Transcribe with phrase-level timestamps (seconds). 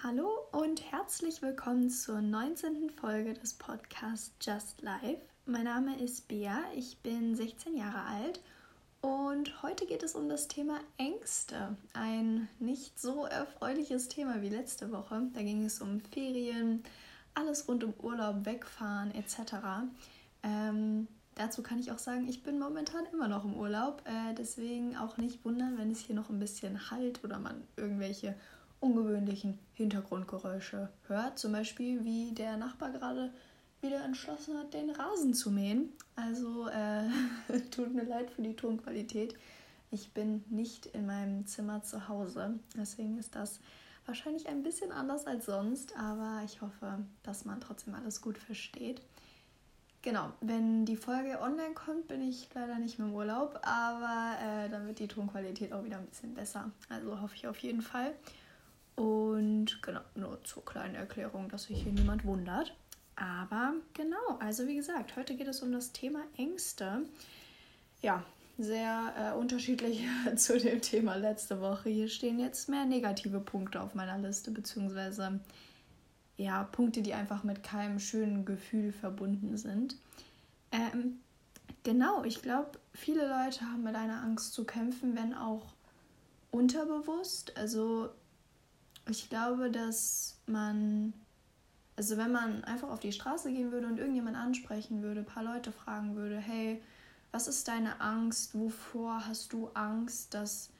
[0.00, 2.88] Hallo und herzlich willkommen zur 19.
[2.90, 5.18] Folge des Podcasts Just Life.
[5.44, 8.40] Mein Name ist Bea, ich bin 16 Jahre alt
[9.00, 11.76] und heute geht es um das Thema Ängste.
[11.94, 15.20] Ein nicht so erfreuliches Thema wie letzte Woche.
[15.34, 16.84] Da ging es um Ferien,
[17.34, 19.56] alles rund um Urlaub, Wegfahren etc.
[20.44, 24.02] Ähm, dazu kann ich auch sagen, ich bin momentan immer noch im Urlaub.
[24.04, 28.36] Äh, deswegen auch nicht wundern, wenn es hier noch ein bisschen halt oder man irgendwelche
[28.80, 31.38] ungewöhnlichen Hintergrundgeräusche hört.
[31.38, 33.32] Zum Beispiel, wie der Nachbar gerade
[33.80, 35.92] wieder entschlossen hat, den Rasen zu mähen.
[36.16, 37.08] Also äh,
[37.70, 39.34] tut mir leid für die Tonqualität.
[39.90, 42.58] Ich bin nicht in meinem Zimmer zu Hause.
[42.76, 43.60] Deswegen ist das
[44.04, 49.02] wahrscheinlich ein bisschen anders als sonst, aber ich hoffe, dass man trotzdem alles gut versteht.
[50.02, 54.68] Genau, wenn die Folge online kommt, bin ich leider nicht mehr im Urlaub, aber äh,
[54.68, 56.70] dann wird die Tonqualität auch wieder ein bisschen besser.
[56.88, 58.14] Also hoffe ich auf jeden Fall.
[58.98, 62.74] Und genau, nur zur kleinen Erklärung, dass sich hier niemand wundert.
[63.14, 67.04] Aber genau, also wie gesagt, heute geht es um das Thema Ängste.
[68.02, 68.24] Ja,
[68.58, 70.04] sehr äh, unterschiedlich
[70.36, 71.90] zu dem Thema letzte Woche.
[71.90, 75.38] Hier stehen jetzt mehr negative Punkte auf meiner Liste, beziehungsweise
[76.36, 79.94] ja, Punkte, die einfach mit keinem schönen Gefühl verbunden sind.
[80.72, 81.20] Ähm,
[81.84, 85.66] genau, ich glaube, viele Leute haben mit einer Angst zu kämpfen, wenn auch
[86.50, 87.56] unterbewusst.
[87.56, 88.08] Also
[89.10, 91.12] ich glaube, dass man,
[91.96, 95.44] also wenn man einfach auf die Straße gehen würde und irgendjemand ansprechen würde, ein paar
[95.44, 96.82] Leute fragen würde, hey,
[97.30, 98.54] was ist deine Angst?
[98.54, 100.34] Wovor hast du Angst?
[100.34, 100.70] Dass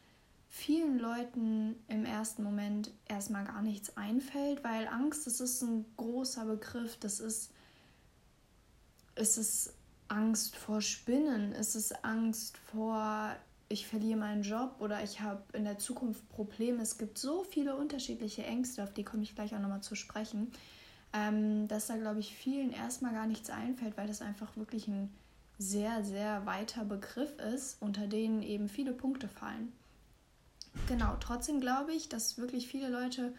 [0.49, 6.47] vielen Leuten im ersten Moment erstmal gar nichts einfällt, weil Angst, das ist ein großer
[6.47, 7.51] Begriff, das ist,
[9.15, 9.73] es
[10.09, 13.37] Angst vor Spinnen, es ist Angst vor
[13.69, 16.83] ich verliere meinen Job oder ich habe in der Zukunft Probleme.
[16.83, 20.51] Es gibt so viele unterschiedliche Ängste, auf die komme ich gleich auch nochmal zu sprechen,
[21.13, 25.11] ähm, dass da, glaube ich, vielen erstmal gar nichts einfällt, weil das einfach wirklich ein
[25.59, 29.73] sehr, sehr weiter Begriff ist, unter denen eben viele Punkte fallen.
[30.87, 33.35] Genau, trotzdem glaube ich, dass wirklich viele Leute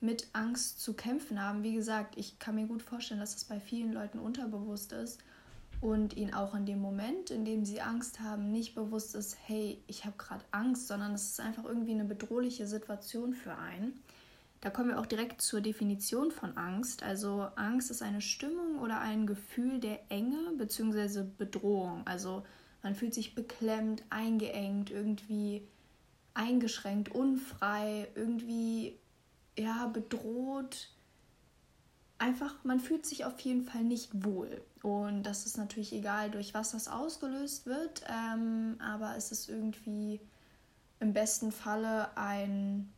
[0.00, 1.62] mit Angst zu kämpfen haben.
[1.62, 5.18] Wie gesagt, ich kann mir gut vorstellen, dass das bei vielen Leuten unterbewusst ist
[5.82, 9.82] und ihnen auch in dem Moment, in dem sie Angst haben, nicht bewusst ist, hey,
[9.88, 14.00] ich habe gerade Angst, sondern es ist einfach irgendwie eine bedrohliche Situation für einen.
[14.60, 17.02] Da kommen wir auch direkt zur Definition von Angst.
[17.02, 21.24] Also Angst ist eine Stimmung oder ein Gefühl der Enge bzw.
[21.36, 22.06] Bedrohung.
[22.06, 22.44] Also
[22.84, 25.66] man fühlt sich beklemmt, eingeengt, irgendwie
[26.32, 29.00] eingeschränkt, unfrei, irgendwie
[29.58, 30.90] ja bedroht,
[32.18, 34.62] einfach, man fühlt sich auf jeden Fall nicht wohl.
[34.82, 40.20] Und das ist natürlich egal, durch was das ausgelöst wird, ähm, aber es ist irgendwie
[40.98, 42.92] im besten Falle ein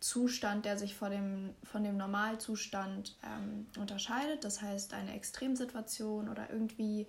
[0.00, 4.42] Zustand, der sich vor dem, von dem Normalzustand ähm, unterscheidet.
[4.42, 7.06] Das heißt, eine Extremsituation oder irgendwie,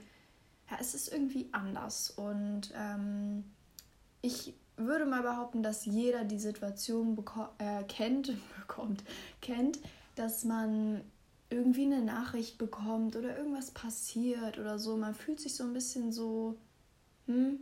[0.69, 2.11] ja, es ist irgendwie anders.
[2.11, 3.43] Und ähm,
[4.21, 7.17] ich würde mal behaupten, dass jeder die Situation
[7.57, 9.03] äh, kennt, bekommt,
[9.41, 9.79] kennt,
[10.15, 11.01] dass man
[11.53, 14.97] irgendwie eine Nachricht bekommt oder irgendwas passiert oder so.
[14.97, 16.57] Man fühlt sich so ein bisschen so,
[17.27, 17.59] hm,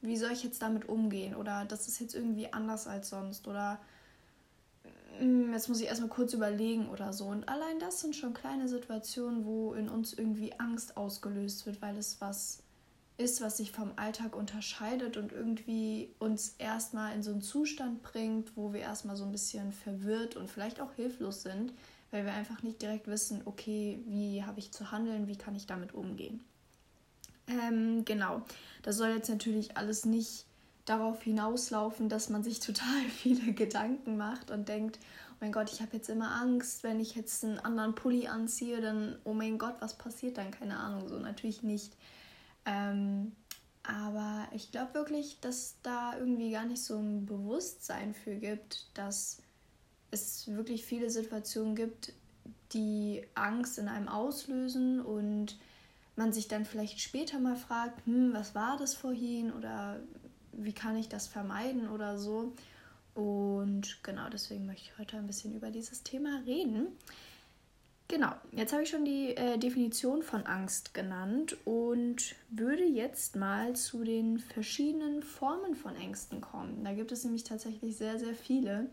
[0.00, 1.34] wie soll ich jetzt damit umgehen?
[1.34, 3.48] Oder das ist jetzt irgendwie anders als sonst.
[3.48, 3.80] Oder
[5.18, 7.26] hm, jetzt muss ich erstmal kurz überlegen oder so.
[7.26, 11.96] Und allein das sind schon kleine Situationen, wo in uns irgendwie Angst ausgelöst wird, weil
[11.96, 12.62] es was
[13.18, 18.56] ist, was sich vom Alltag unterscheidet und irgendwie uns erstmal in so einen Zustand bringt,
[18.56, 21.72] wo wir erstmal so ein bisschen verwirrt und vielleicht auch hilflos sind,
[22.10, 25.66] weil wir einfach nicht direkt wissen, okay, wie habe ich zu handeln, wie kann ich
[25.66, 26.44] damit umgehen.
[27.48, 28.42] Ähm, genau,
[28.82, 30.46] das soll jetzt natürlich alles nicht
[30.84, 34.98] darauf hinauslaufen, dass man sich total viele Gedanken macht und denkt,
[35.32, 38.80] oh mein Gott, ich habe jetzt immer Angst, wenn ich jetzt einen anderen Pulli anziehe,
[38.80, 40.50] dann, oh mein Gott, was passiert dann?
[40.50, 41.92] Keine Ahnung, so natürlich nicht.
[42.64, 43.32] Ähm,
[43.82, 49.38] aber ich glaube wirklich, dass da irgendwie gar nicht so ein Bewusstsein für gibt, dass
[50.10, 52.12] es wirklich viele Situationen gibt,
[52.72, 55.58] die Angst in einem auslösen und
[56.16, 60.00] man sich dann vielleicht später mal fragt, hm, was war das vorhin oder
[60.52, 62.52] wie kann ich das vermeiden oder so.
[63.14, 66.88] Und genau deswegen möchte ich heute ein bisschen über dieses Thema reden.
[68.08, 73.74] Genau, jetzt habe ich schon die äh, Definition von Angst genannt und würde jetzt mal
[73.74, 76.84] zu den verschiedenen Formen von Ängsten kommen.
[76.84, 78.88] Da gibt es nämlich tatsächlich sehr, sehr viele.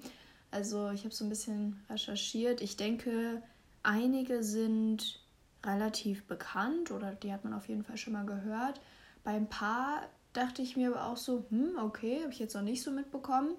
[0.53, 2.61] Also ich habe so ein bisschen recherchiert.
[2.61, 3.41] Ich denke,
[3.81, 5.19] einige sind
[5.65, 8.79] relativ bekannt oder die hat man auf jeden Fall schon mal gehört.
[9.23, 10.03] Bei ein paar
[10.33, 13.55] dachte ich mir aber auch so, hm, okay, habe ich jetzt noch nicht so mitbekommen.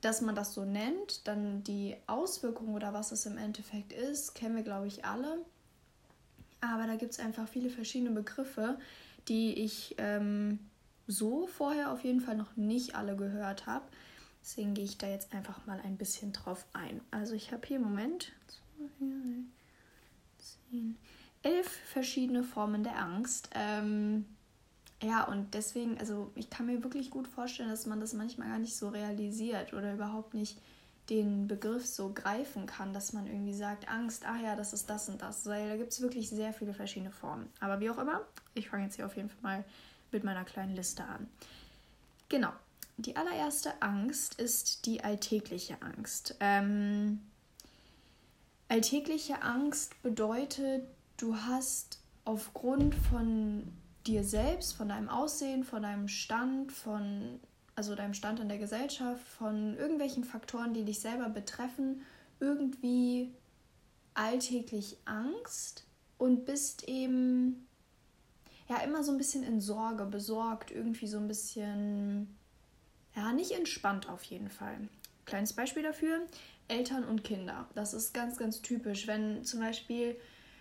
[0.00, 4.54] dass man das so nennt, dann die Auswirkungen oder was es im Endeffekt ist, kennen
[4.54, 5.38] wir, glaube ich, alle.
[6.60, 8.78] Aber da gibt es einfach viele verschiedene Begriffe,
[9.28, 10.58] die ich ähm,
[11.06, 13.86] so vorher auf jeden Fall noch nicht alle gehört habe.
[14.42, 17.00] Deswegen gehe ich da jetzt einfach mal ein bisschen drauf ein.
[17.10, 18.32] Also ich habe hier im Moment
[21.42, 23.50] elf verschiedene Formen der Angst.
[23.54, 24.24] Ähm,
[25.02, 28.58] ja, und deswegen, also ich kann mir wirklich gut vorstellen, dass man das manchmal gar
[28.58, 30.58] nicht so realisiert oder überhaupt nicht
[31.08, 35.08] den Begriff so greifen kann, dass man irgendwie sagt, Angst, ah ja, das ist das
[35.08, 35.46] und das.
[35.46, 37.48] Weil da gibt es wirklich sehr viele verschiedene Formen.
[37.60, 38.22] Aber wie auch immer,
[38.54, 39.64] ich fange jetzt hier auf jeden Fall mal
[40.10, 41.28] mit meiner kleinen Liste an.
[42.28, 42.52] Genau.
[42.98, 46.34] Die allererste Angst ist die alltägliche Angst.
[46.40, 47.20] Ähm,
[48.66, 50.82] alltägliche Angst bedeutet,
[51.16, 53.72] du hast aufgrund von
[54.04, 57.38] dir selbst, von deinem Aussehen, von deinem Stand, von
[57.76, 62.02] also deinem Stand in der Gesellschaft, von irgendwelchen Faktoren, die dich selber betreffen,
[62.40, 63.32] irgendwie
[64.14, 65.86] alltäglich Angst
[66.18, 67.68] und bist eben
[68.68, 72.37] ja immer so ein bisschen in Sorge, besorgt, irgendwie so ein bisschen
[73.18, 74.88] ja, nicht entspannt auf jeden Fall.
[75.24, 76.20] Kleines Beispiel dafür,
[76.68, 77.66] Eltern und Kinder.
[77.74, 80.16] Das ist ganz, ganz typisch, wenn zum Beispiel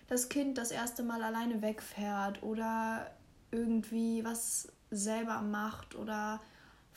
[0.08, 3.12] das Kind das erste Mal alleine wegfährt oder
[3.52, 6.42] irgendwie was selber macht oder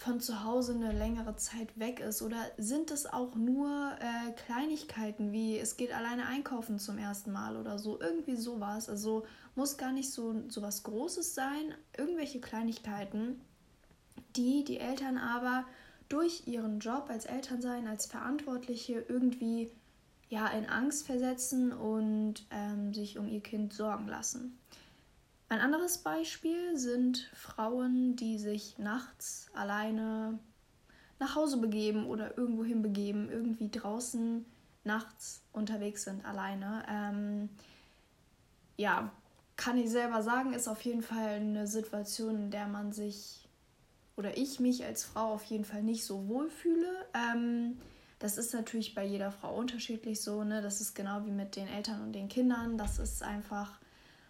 [0.00, 2.22] von zu Hause eine längere Zeit weg ist?
[2.22, 7.56] Oder sind es auch nur äh, Kleinigkeiten wie es geht alleine einkaufen zum ersten Mal
[7.56, 8.00] oder so?
[8.00, 8.88] Irgendwie sowas.
[8.88, 11.74] Also muss gar nicht so, so was Großes sein.
[11.98, 13.42] Irgendwelche Kleinigkeiten,
[14.36, 15.64] die die Eltern aber
[16.08, 19.70] durch ihren Job als Elternsein, als Verantwortliche irgendwie
[20.28, 24.58] ja in Angst versetzen und ähm, sich um ihr Kind sorgen lassen.
[25.48, 30.38] Ein anderes Beispiel sind Frauen, die sich nachts alleine
[31.18, 34.44] nach Hause begeben oder irgendwohin begeben, irgendwie draußen
[34.84, 36.84] nachts unterwegs sind alleine.
[36.88, 37.48] Ähm,
[38.76, 39.10] ja,
[39.56, 43.39] kann ich selber sagen, ist auf jeden Fall eine Situation, in der man sich
[44.20, 47.06] oder ich mich als Frau auf jeden Fall nicht so wohl fühle.
[47.14, 47.78] Ähm,
[48.18, 50.60] das ist natürlich bei jeder Frau unterschiedlich so, ne?
[50.60, 52.76] Das ist genau wie mit den Eltern und den Kindern.
[52.76, 53.80] Das ist einfach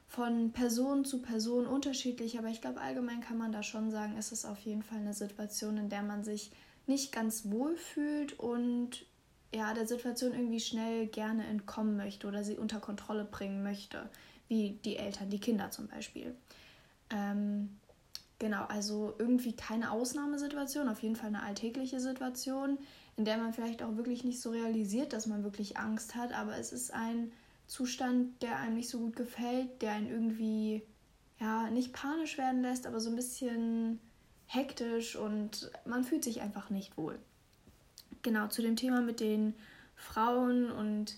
[0.07, 4.33] von Person zu Person unterschiedlich, aber ich glaube, allgemein kann man da schon sagen, ist
[4.33, 6.53] es auf jeden Fall eine Situation, in der man sich
[6.87, 9.05] nicht ganz wohl fühlt und
[9.53, 14.09] ja, der Situation irgendwie schnell gerne entkommen möchte oder sie unter Kontrolle bringen möchte,
[14.47, 16.37] wie die Eltern, die Kinder zum Beispiel.
[17.11, 17.81] Ähm,
[18.41, 22.79] genau, also irgendwie keine Ausnahmesituation, auf jeden Fall eine alltägliche Situation,
[23.17, 26.57] in der man vielleicht auch wirklich nicht so realisiert, dass man wirklich Angst hat, aber
[26.57, 27.31] es ist ein
[27.69, 30.83] Zustand, der einem nicht so gut gefällt, der einen irgendwie
[31.39, 34.01] ja nicht panisch werden lässt, aber so ein bisschen
[34.47, 37.19] hektisch und man fühlt sich einfach nicht wohl.
[38.23, 39.55] Genau, zu dem Thema mit den
[39.95, 41.17] Frauen und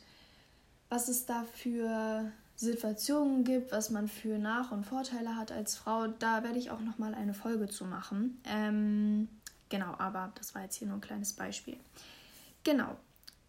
[0.91, 6.07] was es da für Situationen gibt, was man für Nach- und Vorteile hat als Frau,
[6.07, 8.41] da werde ich auch noch mal eine Folge zu machen.
[8.45, 9.29] Ähm,
[9.69, 11.77] genau, aber das war jetzt hier nur ein kleines Beispiel.
[12.65, 12.97] Genau,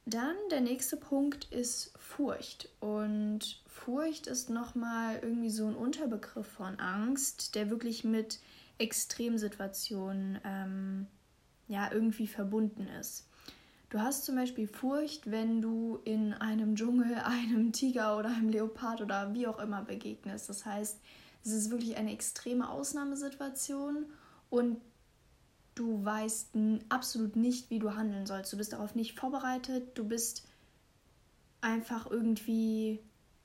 [0.05, 2.69] dann der nächste Punkt ist Furcht.
[2.79, 8.39] Und Furcht ist nochmal irgendwie so ein Unterbegriff von Angst, der wirklich mit
[8.79, 11.07] Extremsituationen ähm,
[11.67, 13.27] ja irgendwie verbunden ist.
[13.93, 19.01] Du hast zum Beispiel Furcht, wenn du in einem Dschungel einem Tiger oder einem Leopard
[19.01, 20.49] oder wie auch immer begegnest.
[20.49, 20.99] Das heißt,
[21.45, 24.07] es ist wirklich eine extreme Ausnahmesituation
[24.49, 24.81] und
[25.75, 26.55] du weißt
[26.89, 28.51] absolut nicht, wie du handeln sollst.
[28.51, 30.41] Du bist darauf nicht vorbereitet, du bist
[31.61, 32.99] einfach irgendwie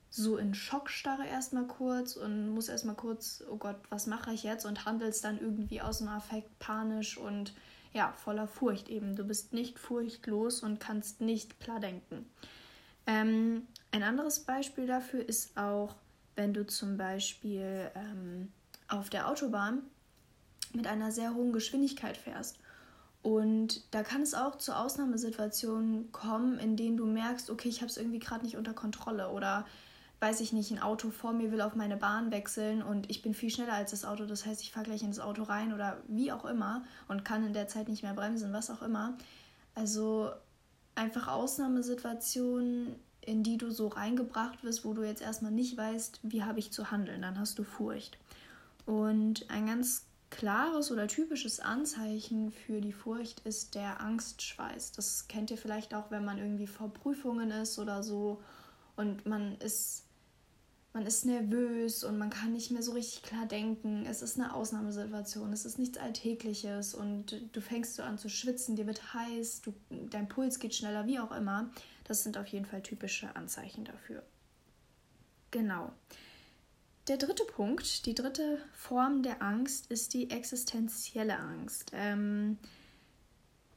[0.08, 4.64] so in Schockstarre erstmal kurz und musst erstmal kurz, oh Gott, was mache ich jetzt?
[4.64, 7.52] Und handelst dann irgendwie aus dem Affekt panisch und
[7.92, 9.16] ja, voller Furcht eben.
[9.16, 12.26] Du bist nicht furchtlos und kannst nicht klar denken.
[13.06, 15.96] Ähm, ein anderes Beispiel dafür ist auch,
[16.36, 18.52] wenn du zum Beispiel ähm,
[18.88, 19.82] auf der Autobahn
[20.72, 22.58] mit einer sehr hohen Geschwindigkeit fährst.
[23.22, 27.90] Und da kann es auch zu Ausnahmesituationen kommen, in denen du merkst, okay, ich habe
[27.90, 29.66] es irgendwie gerade nicht unter Kontrolle oder
[30.20, 33.34] weiß ich nicht, ein Auto vor mir will auf meine Bahn wechseln und ich bin
[33.34, 36.32] viel schneller als das Auto, das heißt, ich fahre gleich ins Auto rein oder wie
[36.32, 39.16] auch immer und kann in der Zeit nicht mehr bremsen, was auch immer.
[39.74, 40.30] Also
[40.96, 46.42] einfach Ausnahmesituationen, in die du so reingebracht wirst, wo du jetzt erstmal nicht weißt, wie
[46.42, 48.18] habe ich zu handeln, dann hast du Furcht.
[48.86, 54.92] Und ein ganz klares oder typisches Anzeichen für die Furcht ist der Angstschweiß.
[54.92, 58.42] Das kennt ihr vielleicht auch, wenn man irgendwie vor Prüfungen ist oder so
[58.96, 60.07] und man ist
[60.98, 64.04] man ist nervös und man kann nicht mehr so richtig klar denken.
[64.04, 68.74] Es ist eine Ausnahmesituation, es ist nichts Alltägliches und du fängst so an zu schwitzen,
[68.74, 69.72] dir wird heiß, du,
[70.10, 71.70] dein Puls geht schneller, wie auch immer.
[72.02, 74.24] Das sind auf jeden Fall typische Anzeichen dafür.
[75.52, 75.92] Genau.
[77.06, 81.92] Der dritte Punkt, die dritte Form der Angst ist die existenzielle Angst.
[81.94, 82.58] Ähm,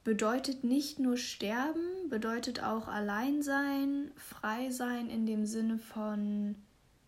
[0.02, 6.56] bedeutet nicht nur sterben, bedeutet auch allein sein, frei sein in dem Sinne von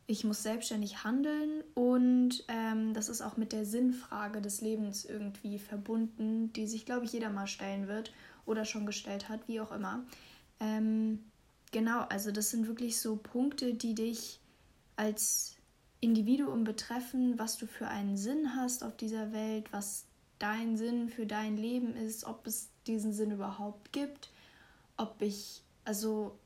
[0.07, 5.59] ich muss selbstständig handeln und ähm, das ist auch mit der Sinnfrage des Lebens irgendwie
[5.59, 8.13] verbunden, die sich, glaube ich, jeder mal stellen wird
[8.45, 10.05] oder schon gestellt hat, wie auch immer.
[10.61, 11.25] Ähm,
[11.73, 14.41] genau, also das sind wirklich so Punkte, die dich
[14.97, 15.57] als
[16.01, 20.05] Individuum betreffen, was du für einen Sinn hast auf dieser Welt, was
[20.39, 24.31] dein Sinn für dein Leben ist, ob es diesen Sinn überhaupt gibt,
[24.99, 26.39] ob ich, also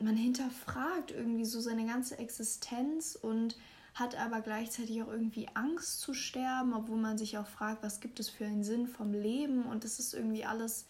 [0.00, 3.56] man hinterfragt irgendwie so seine ganze Existenz und
[3.94, 8.20] hat aber gleichzeitig auch irgendwie Angst zu sterben, obwohl man sich auch fragt, was gibt
[8.20, 10.86] es für einen Sinn vom Leben und das ist irgendwie alles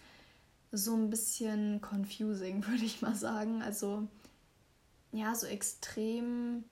[0.72, 3.62] so ein bisschen confusing, würde ich mal sagen.
[3.62, 4.06] Also
[5.12, 6.64] ja, so extrem.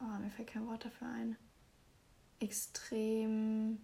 [0.00, 1.36] Oh, mir fällt kein Wort dafür ein.
[2.38, 3.78] Extrem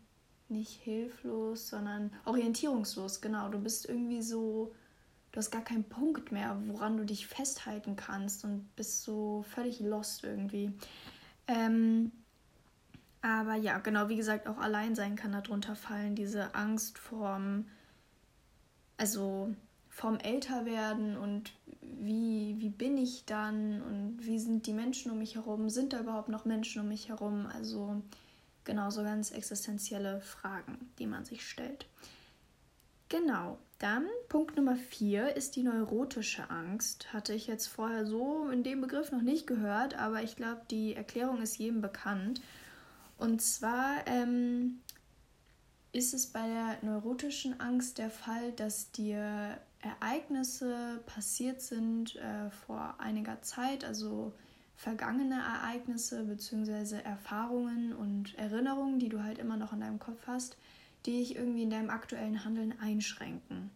[0.51, 3.49] nicht hilflos, sondern orientierungslos, genau.
[3.49, 4.75] Du bist irgendwie so
[5.33, 9.81] du hast gar keinen Punkt mehr, woran du dich festhalten kannst und bist so völlig
[9.81, 10.73] lost irgendwie.
[11.49, 12.13] Ähm,
[13.23, 17.67] aber ja, genau, wie gesagt, auch Alleinsein kann darunter fallen, diese Angst vorm,
[18.99, 19.55] also
[19.89, 25.37] vorm Älterwerden und wie, wie bin ich dann und wie sind die Menschen um mich
[25.37, 28.03] herum, sind da überhaupt noch Menschen um mich herum, also
[28.65, 31.87] genau so ganz existenzielle Fragen, die man sich stellt.
[33.09, 37.13] Genau, dann Punkt Nummer vier ist die neurotische Angst.
[37.13, 40.95] Hatte ich jetzt vorher so in dem Begriff noch nicht gehört, aber ich glaube, die
[40.95, 42.41] Erklärung ist jedem bekannt.
[43.19, 44.81] Und zwar ähm,
[45.93, 52.95] ist es bei der neurotischen Angst der Fall, dass dir Ereignisse passiert sind äh, vor
[52.99, 54.33] einiger Zeit, also
[54.77, 57.01] vergangene Ereignisse bzw.
[57.03, 60.57] Erfahrungen und Erinnerungen, die du halt immer noch in deinem Kopf hast,
[61.07, 63.71] die dich irgendwie in deinem aktuellen Handeln einschränken.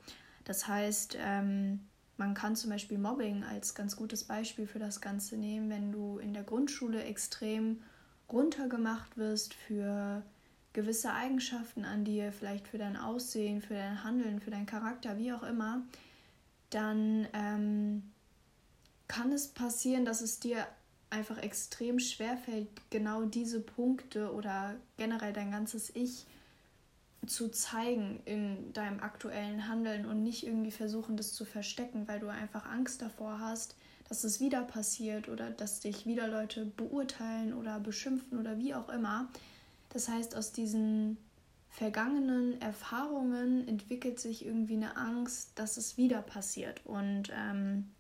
[0.45, 1.81] Das heißt, ähm,
[2.17, 6.19] man kann zum Beispiel Mobbing als ganz gutes Beispiel für das Ganze nehmen, wenn du
[6.19, 7.83] in der Grundschule extrem
[8.31, 10.23] runtergemacht wirst für
[10.73, 15.33] gewisse Eigenschaften an dir, vielleicht für dein Aussehen, für dein Handeln, für deinen Charakter, wie
[15.33, 15.83] auch immer,
[16.71, 18.03] dann ähm,
[19.09, 20.67] kann es passieren, dass es dir
[21.11, 26.27] einfach extrem schwer fällt, genau diese Punkte oder generell dein ganzes Ich
[27.27, 32.29] zu zeigen in deinem aktuellen Handeln und nicht irgendwie versuchen, das zu verstecken, weil du
[32.29, 33.77] einfach Angst davor hast,
[34.09, 38.89] dass es wieder passiert oder dass dich wieder Leute beurteilen oder beschimpfen oder wie auch
[38.89, 39.29] immer.
[39.91, 41.17] Das heißt, aus diesen
[41.71, 47.91] vergangenen Erfahrungen entwickelt sich irgendwie eine Angst, dass es wieder passiert und ähm,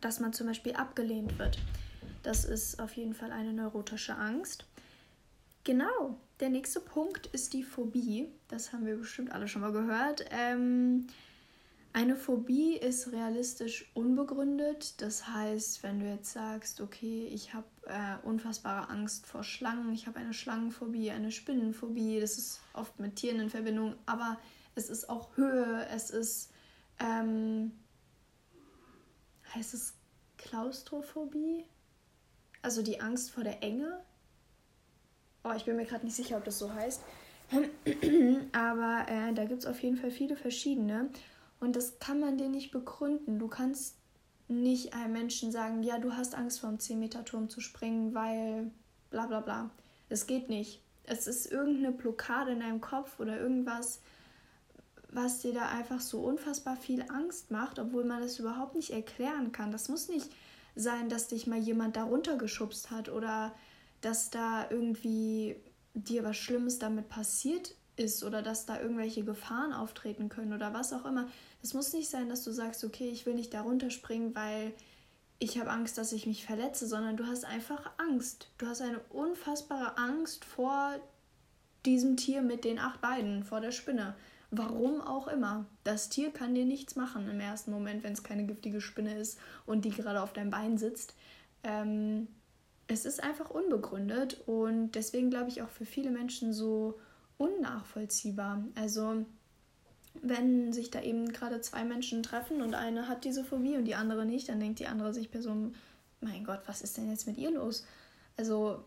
[0.00, 1.58] dass man zum Beispiel abgelehnt wird.
[2.22, 4.66] Das ist auf jeden Fall eine neurotische Angst.
[5.64, 8.28] Genau, der nächste Punkt ist die Phobie.
[8.48, 10.24] Das haben wir bestimmt alle schon mal gehört.
[10.30, 11.06] Ähm,
[11.92, 15.00] eine Phobie ist realistisch unbegründet.
[15.02, 20.06] Das heißt, wenn du jetzt sagst, okay, ich habe äh, unfassbare Angst vor Schlangen, ich
[20.06, 24.38] habe eine Schlangenphobie, eine Spinnenphobie, das ist oft mit Tieren in Verbindung, aber
[24.76, 26.52] es ist auch Höhe, es ist,
[27.00, 27.72] ähm,
[29.54, 29.94] heißt es
[30.38, 31.64] Klaustrophobie?
[32.62, 34.00] Also die Angst vor der Enge,
[35.44, 37.00] Oh, ich bin mir gerade nicht sicher, ob das so heißt.
[38.52, 41.10] Aber äh, da gibt es auf jeden Fall viele verschiedene.
[41.60, 43.38] Und das kann man dir nicht begründen.
[43.38, 43.96] Du kannst
[44.48, 48.70] nicht einem Menschen sagen, ja, du hast Angst vor einem 10-Meter-Turm zu springen, weil
[49.10, 49.70] bla bla bla.
[50.08, 50.80] Es geht nicht.
[51.04, 54.00] Es ist irgendeine Blockade in deinem Kopf oder irgendwas,
[55.08, 59.52] was dir da einfach so unfassbar viel Angst macht, obwohl man das überhaupt nicht erklären
[59.52, 59.72] kann.
[59.72, 60.30] Das muss nicht
[60.76, 63.52] sein, dass dich mal jemand da runtergeschubst hat oder
[64.00, 65.56] dass da irgendwie
[65.94, 70.92] dir was Schlimmes damit passiert ist oder dass da irgendwelche Gefahren auftreten können oder was
[70.92, 71.28] auch immer.
[71.62, 74.72] Es muss nicht sein, dass du sagst, okay, ich will nicht da runterspringen, weil
[75.38, 78.48] ich habe Angst, dass ich mich verletze, sondern du hast einfach Angst.
[78.58, 80.94] Du hast eine unfassbare Angst vor
[81.86, 84.14] diesem Tier mit den acht Beinen, vor der Spinne.
[84.50, 85.66] Warum auch immer.
[85.84, 89.38] Das Tier kann dir nichts machen im ersten Moment, wenn es keine giftige Spinne ist
[89.64, 91.14] und die gerade auf deinem Bein sitzt.
[91.62, 92.28] Ähm,
[92.90, 96.98] es ist einfach unbegründet und deswegen glaube ich auch für viele Menschen so
[97.38, 98.64] unnachvollziehbar.
[98.74, 99.24] Also
[100.14, 103.94] wenn sich da eben gerade zwei Menschen treffen und eine hat diese Phobie und die
[103.94, 105.74] andere nicht, dann denkt die andere sich Person,
[106.20, 107.86] mein Gott, was ist denn jetzt mit ihr los?
[108.36, 108.84] Also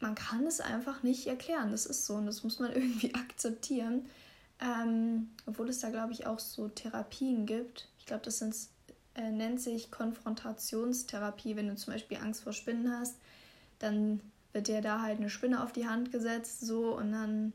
[0.00, 1.70] man kann es einfach nicht erklären.
[1.70, 4.06] Das ist so und das muss man irgendwie akzeptieren.
[4.60, 7.88] Ähm, obwohl es da, glaube ich, auch so Therapien gibt.
[7.98, 8.56] Ich glaube, das sind,
[9.14, 11.56] äh, nennt sich Konfrontationstherapie.
[11.56, 13.16] Wenn du zum Beispiel Angst vor Spinnen hast,
[13.78, 14.20] dann
[14.52, 17.52] wird dir da halt eine Spinne auf die Hand gesetzt, so und dann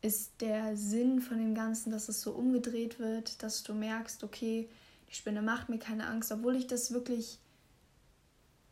[0.00, 4.68] ist der Sinn von dem Ganzen, dass es so umgedreht wird, dass du merkst, okay,
[5.10, 7.38] die Spinne macht mir keine Angst, obwohl ich das wirklich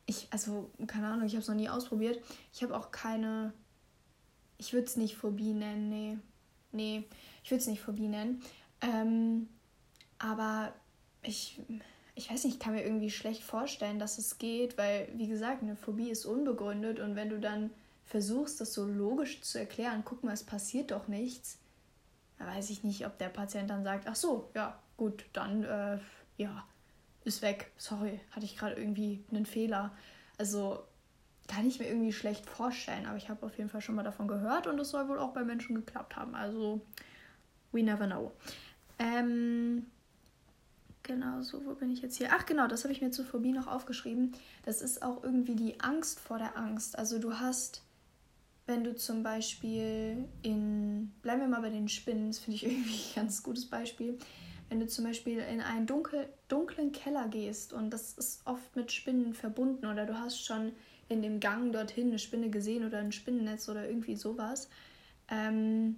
[0.06, 2.22] ich, also, keine Ahnung, ich habe es noch nie ausprobiert.
[2.52, 3.52] Ich habe auch keine,
[4.56, 6.18] ich würde es nicht Phobie nennen, nee.
[6.72, 7.04] Nee,
[7.42, 8.42] ich würde es nicht Phobie nennen.
[8.80, 9.48] Ähm,
[10.18, 10.72] aber
[11.22, 11.60] ich,
[12.16, 15.62] ich weiß nicht, ich kann mir irgendwie schlecht vorstellen, dass es geht, weil, wie gesagt,
[15.62, 17.70] eine Phobie ist unbegründet und wenn du dann
[18.06, 21.58] versuchst, das so logisch zu erklären, guck mal, es passiert doch nichts,
[22.38, 25.98] da weiß ich nicht, ob der Patient dann sagt, ach so, ja, gut, dann, äh,
[26.38, 26.66] ja,
[27.24, 27.72] ist weg.
[27.76, 29.92] Sorry, hatte ich gerade irgendwie einen Fehler.
[30.38, 30.84] Also
[31.48, 34.28] kann ich mir irgendwie schlecht vorstellen, aber ich habe auf jeden Fall schon mal davon
[34.28, 36.34] gehört und es soll wohl auch bei Menschen geklappt haben.
[36.34, 36.80] Also,
[37.72, 38.32] we never know.
[38.98, 39.86] Ähm,
[41.06, 42.28] genau, so, wo bin ich jetzt hier?
[42.32, 44.32] Ach, genau, das habe ich mir zur Phobie noch aufgeschrieben.
[44.64, 46.98] Das ist auch irgendwie die Angst vor der Angst.
[46.98, 47.82] Also, du hast,
[48.66, 52.94] wenn du zum Beispiel in, bleiben wir mal bei den Spinnen, das finde ich irgendwie
[52.94, 54.18] ein ganz gutes Beispiel
[54.68, 58.90] wenn du zum Beispiel in einen dunkel, dunklen Keller gehst und das ist oft mit
[58.92, 60.72] Spinnen verbunden oder du hast schon
[61.08, 64.68] in dem Gang dorthin eine Spinne gesehen oder ein Spinnennetz oder irgendwie sowas,
[65.30, 65.96] ähm,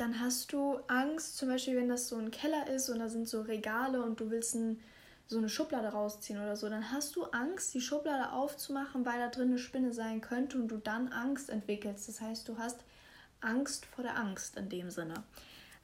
[0.00, 3.28] dann hast du Angst, zum Beispiel wenn das so ein Keller ist und da sind
[3.28, 4.80] so Regale und du willst ein,
[5.26, 9.28] so eine Schublade rausziehen oder so, dann hast du Angst, die Schublade aufzumachen, weil da
[9.28, 12.08] drin eine Spinne sein könnte und du dann Angst entwickelst.
[12.08, 12.80] Das heißt, du hast
[13.40, 15.14] Angst vor der Angst in dem Sinne.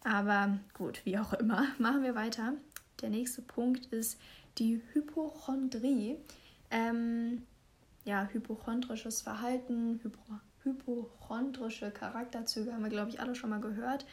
[0.03, 2.55] Aber gut, wie auch immer, machen wir weiter.
[3.03, 4.19] Der nächste Punkt ist
[4.59, 6.17] die Hypochondrie.
[6.71, 7.43] Ähm,
[8.05, 10.21] ja, hypochondrisches Verhalten, hypo,
[10.67, 14.05] hypochondrische Charakterzüge haben wir, glaube ich, alle schon mal gehört.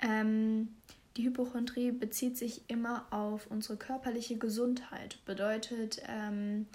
[0.00, 0.68] Ähm,
[1.16, 5.18] die Hypochondrie bezieht sich immer auf unsere körperliche Gesundheit.
[5.24, 6.66] Bedeutet, ähm,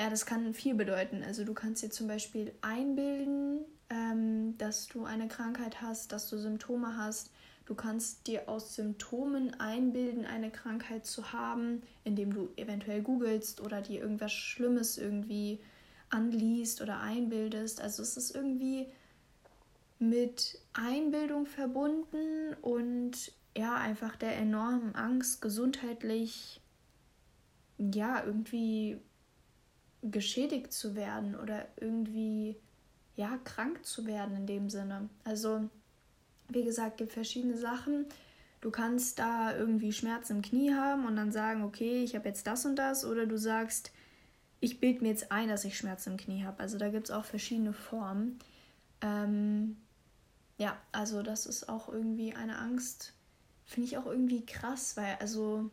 [0.00, 1.22] ja, das kann viel bedeuten.
[1.22, 3.60] Also du kannst dir zum Beispiel einbilden,
[3.90, 7.30] ähm, dass du eine Krankheit hast, dass du Symptome hast.
[7.66, 13.82] Du kannst dir aus Symptomen einbilden, eine Krankheit zu haben, indem du eventuell googelst oder
[13.82, 15.60] dir irgendwas Schlimmes irgendwie
[16.10, 17.80] anliest oder einbildest.
[17.80, 18.86] Also es ist irgendwie
[19.98, 26.60] mit Einbildung verbunden und ja, einfach der enormen Angst, gesundheitlich
[27.78, 28.98] ja, irgendwie
[30.02, 32.56] geschädigt zu werden oder irgendwie
[33.16, 35.08] ja, krank zu werden in dem Sinne.
[35.24, 35.68] Also
[36.48, 38.06] wie gesagt, gibt verschiedene Sachen.
[38.60, 42.46] Du kannst da irgendwie Schmerzen im Knie haben und dann sagen, okay, ich habe jetzt
[42.46, 43.04] das und das.
[43.04, 43.90] Oder du sagst,
[44.66, 46.58] ich bilde mir jetzt ein, dass ich Schmerzen im Knie habe.
[46.58, 48.40] Also da gibt es auch verschiedene Formen.
[49.00, 49.76] Ähm,
[50.58, 53.12] ja, also das ist auch irgendwie eine Angst.
[53.64, 55.70] Finde ich auch irgendwie krass, weil also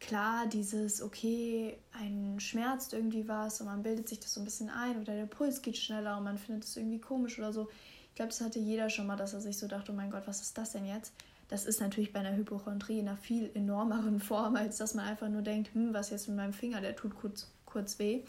[0.00, 4.68] klar, dieses, okay, ein schmerzt irgendwie was und man bildet sich das so ein bisschen
[4.68, 7.70] ein oder der Puls geht schneller und man findet es irgendwie komisch oder so.
[8.10, 10.24] Ich glaube, das hatte jeder schon mal, dass er sich so dachte, oh mein Gott,
[10.26, 11.14] was ist das denn jetzt?
[11.48, 15.28] Das ist natürlich bei einer Hypochondrie in einer viel enormeren Form, als dass man einfach
[15.28, 18.22] nur denkt, hm, was jetzt mit meinem Finger, der tut kurz, kurz weh.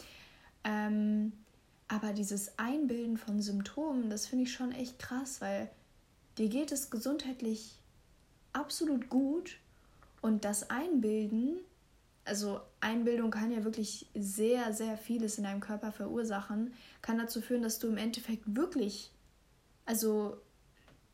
[0.63, 1.33] Ähm,
[1.87, 5.69] aber dieses Einbilden von Symptomen, das finde ich schon echt krass, weil
[6.37, 7.75] dir geht es gesundheitlich
[8.53, 9.57] absolut gut
[10.21, 11.57] und das Einbilden,
[12.23, 17.63] also Einbildung kann ja wirklich sehr, sehr vieles in deinem Körper verursachen, kann dazu führen,
[17.63, 19.11] dass du im Endeffekt wirklich
[19.85, 20.37] also,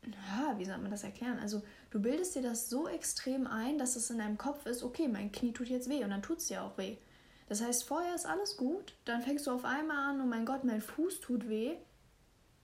[0.05, 1.39] ja, wie soll man das erklären?
[1.39, 5.07] Also, du bildest dir das so extrem ein, dass es in deinem Kopf ist, okay,
[5.07, 6.97] mein Knie tut jetzt weh und dann tut es dir auch weh.
[7.47, 10.63] Das heißt, vorher ist alles gut, dann fängst du auf einmal an, oh mein Gott,
[10.63, 11.75] mein Fuß tut weh.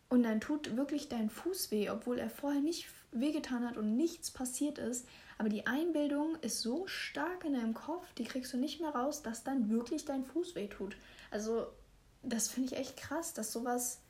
[0.10, 4.30] Und dann tut wirklich dein Fuß weh, obwohl er vorher nicht wehgetan hat und nichts
[4.30, 5.08] passiert ist.
[5.38, 9.24] Aber die Einbildung ist so stark in deinem Kopf, die kriegst du nicht mehr raus,
[9.24, 10.96] dass dann wirklich dein Fuß weh tut.
[11.32, 11.66] Also,
[12.22, 14.04] das finde ich echt krass, dass sowas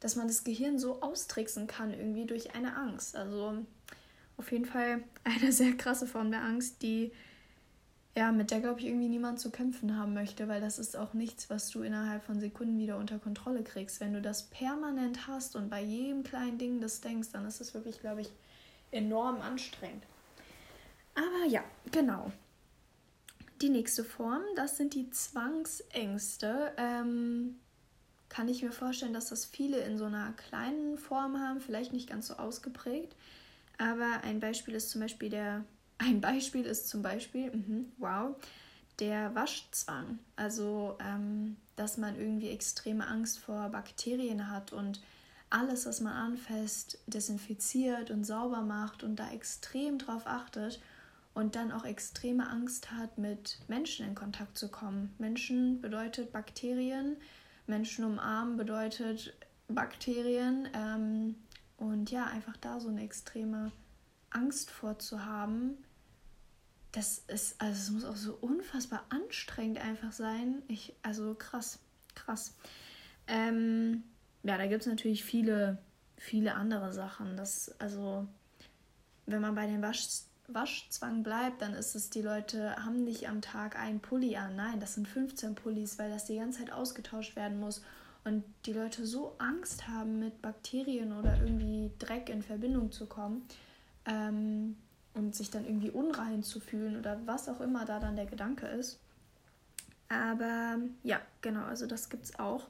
[0.00, 3.16] dass man das Gehirn so austricksen kann, irgendwie durch eine Angst.
[3.16, 3.64] Also
[4.36, 7.12] auf jeden Fall eine sehr krasse Form der Angst, die
[8.16, 11.14] ja, mit der glaube ich irgendwie niemand zu kämpfen haben möchte, weil das ist auch
[11.14, 14.00] nichts, was du innerhalb von Sekunden wieder unter Kontrolle kriegst.
[14.00, 17.74] Wenn du das permanent hast und bei jedem kleinen Ding das denkst, dann ist es
[17.74, 18.30] wirklich, glaube ich,
[18.90, 20.02] enorm anstrengend.
[21.14, 22.32] Aber ja, genau.
[23.60, 26.72] Die nächste Form, das sind die Zwangsängste.
[26.76, 27.56] Ähm,
[28.28, 32.08] kann ich mir vorstellen, dass das viele in so einer kleinen Form haben, vielleicht nicht
[32.08, 33.16] ganz so ausgeprägt.
[33.78, 35.64] Aber ein Beispiel ist zum Beispiel der,
[35.98, 38.36] ein Beispiel ist zum Beispiel, mh, wow,
[38.98, 40.18] der Waschzwang.
[40.36, 45.00] Also, ähm, dass man irgendwie extreme Angst vor Bakterien hat und
[45.50, 50.80] alles, was man anfasst, desinfiziert und sauber macht und da extrem drauf achtet
[51.34, 55.14] und dann auch extreme Angst hat, mit Menschen in Kontakt zu kommen.
[55.18, 57.16] Menschen bedeutet Bakterien,
[57.66, 59.34] Menschen umarmen bedeutet
[59.68, 61.36] Bakterien ähm,
[61.76, 63.70] und ja, einfach da so eine extreme
[64.30, 65.78] Angst vorzuhaben,
[66.92, 70.62] das ist, also es muss auch so unfassbar anstrengend einfach sein.
[70.68, 71.78] Ich, also krass,
[72.14, 72.54] krass.
[73.26, 74.04] Ähm,
[74.42, 75.78] ja, da gibt es natürlich viele,
[76.16, 77.36] viele andere Sachen.
[77.36, 78.26] Das, also,
[79.26, 80.06] wenn man bei dem Wasch,
[80.48, 84.56] Waschzwang bleibt, dann ist es, die Leute haben nicht am Tag einen Pulli an.
[84.56, 87.82] Nein, das sind 15 Pullis, weil das die ganze Zeit ausgetauscht werden muss.
[88.24, 93.42] Und die Leute so Angst haben, mit Bakterien oder irgendwie Dreck in Verbindung zu kommen
[94.08, 94.76] ähm,
[95.14, 98.66] und sich dann irgendwie unrein zu fühlen oder was auch immer da dann der Gedanke
[98.66, 98.98] ist.
[100.08, 102.68] Aber ja, genau, also das gibt es auch.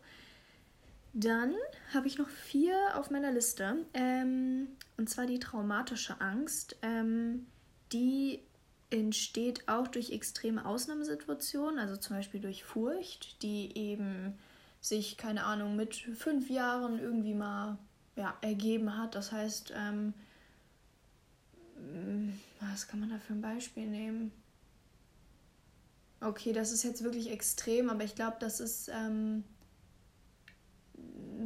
[1.13, 1.55] Dann
[1.95, 3.77] habe ich noch vier auf meiner Liste.
[3.95, 6.77] Ähm, und zwar die traumatische Angst.
[6.83, 7.47] Ähm,
[7.93, 8.41] die
[8.91, 14.39] entsteht auch durch extreme Ausnahmesituationen, also zum Beispiel durch Furcht, die eben
[14.81, 17.79] sich, keine Ahnung, mit fünf Jahren irgendwie mal
[18.17, 19.15] ja, ergeben hat.
[19.15, 20.15] Das heißt, ähm,
[22.61, 24.33] was kann man da für ein Beispiel nehmen?
[26.21, 29.45] Okay, das ist jetzt wirklich extrem, aber ich glaube, das ist ähm,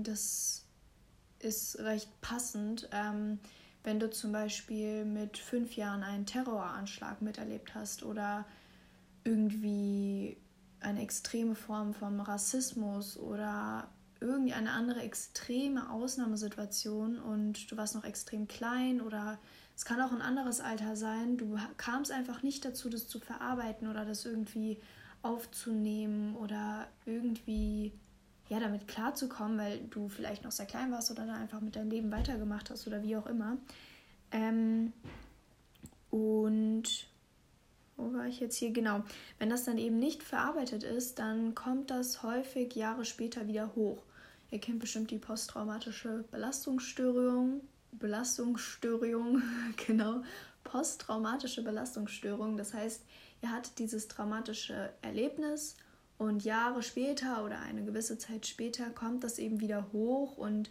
[0.03, 0.65] das
[1.39, 3.39] ist recht passend, ähm,
[3.85, 8.47] wenn du zum Beispiel mit fünf Jahren einen Terroranschlag miterlebt hast oder
[9.25, 10.37] irgendwie
[10.81, 13.89] eine extreme Form von Rassismus oder
[14.21, 19.39] irgendeine andere extreme Ausnahmesituation und du warst noch extrem klein oder
[19.77, 21.37] es kann auch ein anderes Alter sein.
[21.37, 24.79] Du kamst einfach nicht dazu, das zu verarbeiten oder das irgendwie
[25.23, 27.93] aufzunehmen oder irgendwie
[28.49, 31.91] ja, damit klarzukommen, weil du vielleicht noch sehr klein warst oder dann einfach mit deinem
[31.91, 33.57] Leben weitergemacht hast oder wie auch immer.
[34.31, 34.93] Ähm,
[36.11, 37.07] und
[37.97, 38.73] wo war ich jetzt hier?
[38.73, 39.03] Genau.
[39.39, 44.03] Wenn das dann eben nicht verarbeitet ist, dann kommt das häufig Jahre später wieder hoch.
[44.51, 47.63] Ihr kennt bestimmt die posttraumatische Belastungsstörung.
[47.93, 49.43] Belastungsstörung,
[49.87, 50.23] genau.
[50.65, 52.57] Posttraumatische Belastungsstörung.
[52.57, 53.03] Das heißt,
[53.43, 55.77] ihr hattet dieses traumatische Erlebnis
[56.19, 60.71] und Jahre später oder eine gewisse Zeit später kommt das eben wieder hoch und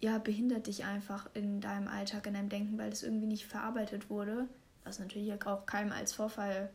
[0.00, 4.10] ja, behindert dich einfach in deinem Alltag, in deinem Denken, weil es irgendwie nicht verarbeitet
[4.10, 4.46] wurde.
[4.84, 6.70] Was natürlich auch keinem als Vorfall,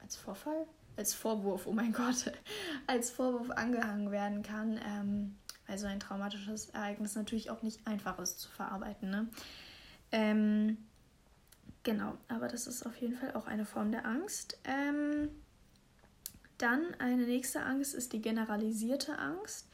[0.00, 0.66] als Vorfall?
[0.96, 2.32] Als Vorwurf, oh mein Gott,
[2.86, 4.80] als Vorwurf angehangen werden kann.
[4.84, 9.10] Ähm, also ein traumatisches Ereignis natürlich auch nicht einfach ist zu verarbeiten.
[9.10, 9.28] Ne?
[10.10, 10.78] Ähm,
[11.82, 14.58] genau, aber das ist auf jeden Fall auch eine Form der Angst.
[14.64, 15.28] Ähm,
[16.58, 19.66] dann eine nächste Angst ist die generalisierte Angst.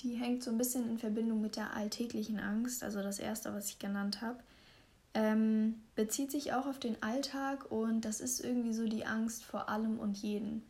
[0.00, 3.68] Die hängt so ein bisschen in Verbindung mit der alltäglichen Angst, also das erste, was
[3.68, 4.38] ich genannt habe.
[5.14, 9.68] Ähm, bezieht sich auch auf den Alltag und das ist irgendwie so die Angst vor
[9.68, 10.62] allem und jedem.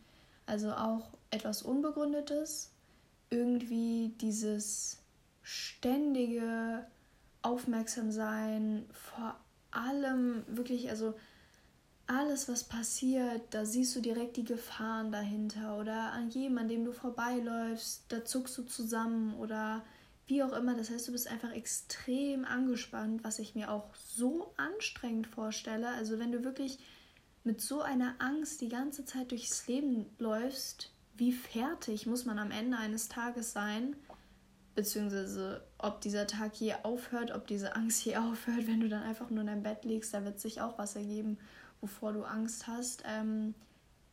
[0.45, 2.71] Also auch etwas Unbegründetes,
[3.35, 5.03] irgendwie dieses
[5.43, 6.87] ständige
[7.43, 9.37] Aufmerksamsein vor
[9.71, 11.15] allem, wirklich, also
[12.07, 16.85] alles, was passiert, da siehst du direkt die Gefahren dahinter oder an jedem, an dem
[16.85, 19.85] du vorbeiläufst, da zuckst du zusammen oder
[20.27, 20.75] wie auch immer.
[20.75, 25.89] Das heißt, du bist einfach extrem angespannt, was ich mir auch so anstrengend vorstelle.
[25.89, 26.79] Also wenn du wirklich
[27.43, 32.51] mit so einer Angst die ganze Zeit durchs Leben läufst, wie fertig muss man am
[32.51, 33.97] Ende eines Tages sein?
[34.75, 39.31] Beziehungsweise ob dieser Tag je aufhört, ob diese Angst je aufhört, wenn du dann einfach
[39.31, 41.39] nur in deinem Bett liegst, da wird sich auch was ergeben
[41.85, 43.55] wovor du Angst hast, ähm,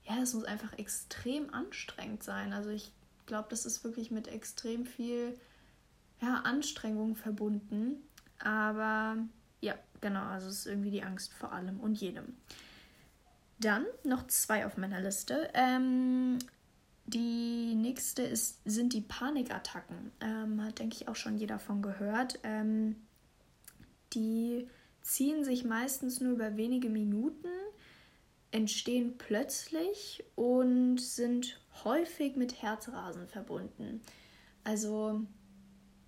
[0.04, 2.52] ja, das muss einfach extrem anstrengend sein.
[2.52, 2.92] Also ich
[3.28, 5.40] glaube, das ist wirklich mit extrem viel
[6.22, 8.04] ja, Anstrengung verbunden.
[8.40, 9.18] Aber
[9.62, 12.36] ja, genau, also es ist irgendwie die Angst vor allem und jedem.
[13.60, 15.50] Dann noch zwei auf meiner Liste.
[15.54, 16.40] Ähm,
[17.06, 20.12] die nächste ist, sind die Panikattacken.
[20.22, 22.40] Ähm, hat, denke ich, auch schon jeder von gehört.
[22.44, 22.96] Ähm,
[24.14, 24.68] die
[25.02, 27.48] ziehen sich meistens nur über wenige Minuten,
[28.52, 34.02] entstehen plötzlich und sind häufig mit Herzrasen verbunden.
[34.64, 35.22] Also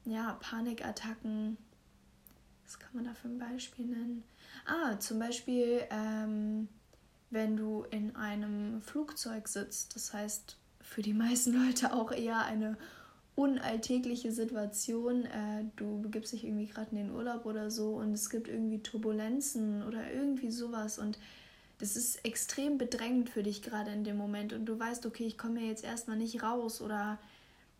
[0.06, 1.58] ja, Panikattacken,
[2.66, 4.24] was kann man da für ein Beispiel nennen?
[4.66, 6.68] Ah, zum Beispiel, ähm,
[7.30, 10.58] wenn du in einem Flugzeug sitzt, das heißt
[10.94, 12.78] für die meisten Leute auch eher eine
[13.36, 15.26] unalltägliche Situation.
[15.26, 18.80] Äh, du begibst dich irgendwie gerade in den Urlaub oder so und es gibt irgendwie
[18.80, 21.18] Turbulenzen oder irgendwie sowas und
[21.80, 25.38] das ist extrem bedrängend für dich gerade in dem Moment und du weißt, okay, ich
[25.38, 27.18] komme jetzt erstmal nicht raus oder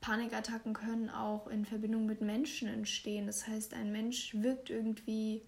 [0.02, 3.28] Panikattacken können auch in Verbindung mit Menschen entstehen.
[3.28, 5.44] Das heißt, ein Mensch wirkt irgendwie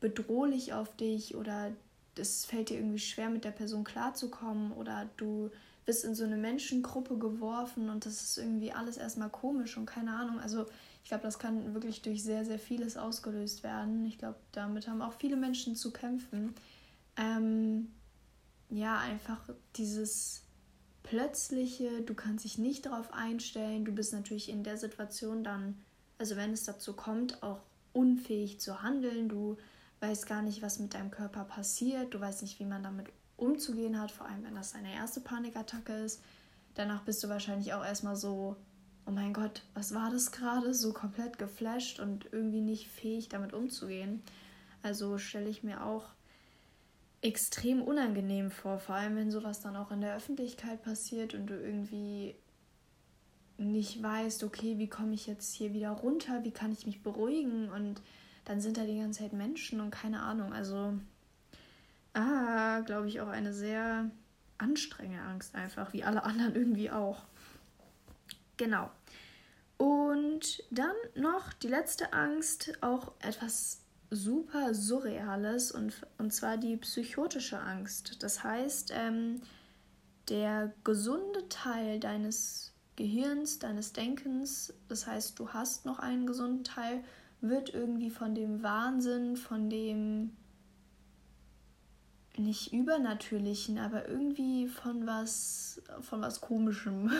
[0.00, 1.72] bedrohlich auf dich oder
[2.18, 5.50] es fällt dir irgendwie schwer, mit der Person klarzukommen oder du
[5.86, 10.12] bist in so eine Menschengruppe geworfen und das ist irgendwie alles erstmal komisch und keine
[10.12, 10.40] Ahnung.
[10.40, 10.66] Also
[11.02, 14.04] ich glaube, das kann wirklich durch sehr, sehr vieles ausgelöst werden.
[14.04, 16.54] Ich glaube, damit haben auch viele Menschen zu kämpfen.
[17.16, 17.92] Ähm,
[18.68, 19.40] ja, einfach
[19.76, 20.42] dieses
[21.04, 25.80] plötzliche, du kannst dich nicht darauf einstellen, du bist natürlich in der Situation dann,
[26.18, 27.60] also wenn es dazu kommt, auch
[27.92, 29.56] unfähig zu handeln, du
[30.00, 34.00] weißt gar nicht, was mit deinem Körper passiert, du weißt nicht, wie man damit umzugehen
[34.00, 36.22] hat, vor allem wenn das deine erste Panikattacke ist.
[36.74, 38.56] Danach bist du wahrscheinlich auch erstmal so,
[39.06, 40.74] oh mein Gott, was war das gerade?
[40.74, 44.22] So komplett geflasht und irgendwie nicht fähig damit umzugehen.
[44.82, 46.04] Also stelle ich mir auch
[47.22, 51.54] extrem unangenehm vor, vor allem wenn sowas dann auch in der Öffentlichkeit passiert und du
[51.54, 52.36] irgendwie
[53.58, 57.70] nicht weißt, okay, wie komme ich jetzt hier wieder runter, wie kann ich mich beruhigen
[57.70, 58.02] und
[58.44, 60.52] dann sind da die ganze Zeit Menschen und keine Ahnung.
[60.52, 60.94] Also,
[62.16, 64.10] ah, glaube ich, auch eine sehr
[64.58, 67.24] anstrengende Angst einfach, wie alle anderen irgendwie auch.
[68.56, 68.90] Genau.
[69.76, 77.60] Und dann noch die letzte Angst, auch etwas super Surreales, und, und zwar die psychotische
[77.60, 78.22] Angst.
[78.22, 79.42] Das heißt, ähm,
[80.28, 87.04] der gesunde Teil deines Gehirns, deines Denkens, das heißt, du hast noch einen gesunden Teil,
[87.42, 90.34] wird irgendwie von dem Wahnsinn, von dem
[92.38, 97.10] nicht übernatürlichen, aber irgendwie von was von was komischem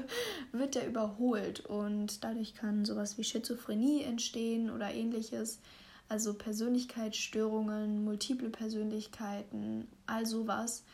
[0.52, 5.60] wird der überholt und dadurch kann sowas wie Schizophrenie entstehen oder ähnliches,
[6.08, 10.84] also Persönlichkeitsstörungen, multiple Persönlichkeiten, all sowas.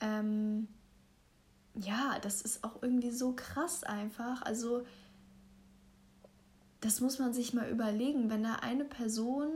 [0.00, 0.68] Ähm,
[1.74, 4.42] ja, das ist auch irgendwie so krass einfach.
[4.42, 4.84] Also
[6.80, 9.50] das muss man sich mal überlegen, wenn da eine Person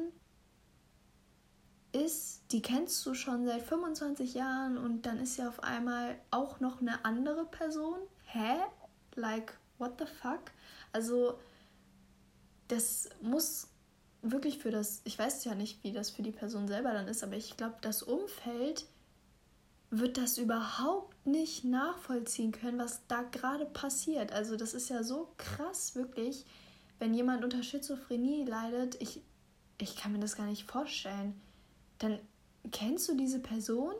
[1.94, 6.60] ist, die kennst du schon seit 25 Jahren und dann ist ja auf einmal auch
[6.60, 7.98] noch eine andere Person.
[8.26, 8.56] Hä?
[9.14, 10.40] Like, what the fuck?
[10.92, 11.38] Also,
[12.68, 13.68] das muss
[14.22, 17.22] wirklich für das, ich weiß ja nicht, wie das für die Person selber dann ist,
[17.22, 18.86] aber ich glaube, das Umfeld
[19.90, 24.32] wird das überhaupt nicht nachvollziehen können, was da gerade passiert.
[24.32, 26.46] Also das ist ja so krass, wirklich
[26.98, 29.20] wenn jemand unter Schizophrenie leidet, ich,
[29.78, 31.40] ich kann mir das gar nicht vorstellen,
[32.04, 32.20] dann
[32.70, 33.94] kennst du diese Person,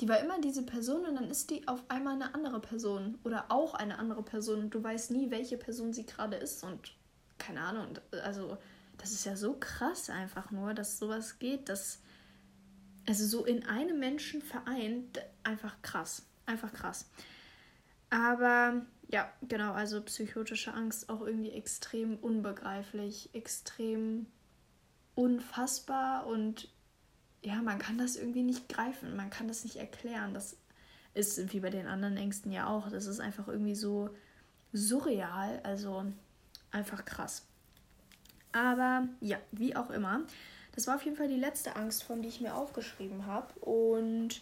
[0.00, 3.46] die war immer diese Person und dann ist die auf einmal eine andere Person oder
[3.50, 6.94] auch eine andere Person und du weißt nie, welche Person sie gerade ist und
[7.38, 8.58] keine Ahnung, also
[8.98, 12.00] das ist ja so krass einfach nur, dass sowas geht, dass
[13.06, 17.10] also so in einem Menschen vereint, einfach krass, einfach krass.
[18.10, 24.26] Aber ja, genau, also psychotische Angst auch irgendwie extrem unbegreiflich, extrem
[25.14, 26.68] unfassbar und
[27.42, 30.34] ja, man kann das irgendwie nicht greifen, man kann das nicht erklären.
[30.34, 30.56] Das
[31.14, 32.88] ist wie bei den anderen Ängsten ja auch.
[32.88, 34.10] Das ist einfach irgendwie so
[34.72, 36.04] surreal, also
[36.70, 37.46] einfach krass.
[38.52, 40.22] Aber ja, wie auch immer.
[40.74, 43.52] Das war auf jeden Fall die letzte Angstform, die ich mir aufgeschrieben habe.
[43.60, 44.40] Und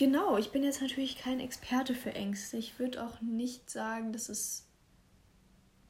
[0.00, 2.56] Genau, ich bin jetzt natürlich kein Experte für Ängste.
[2.56, 4.64] Ich würde auch nicht sagen, dass es